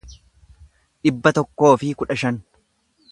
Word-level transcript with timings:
dhibba 1.07 1.33
tokkoo 1.39 1.73
fi 1.83 1.93
kudha 2.01 2.21
shan 2.23 2.41